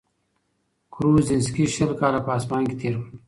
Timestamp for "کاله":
2.01-2.19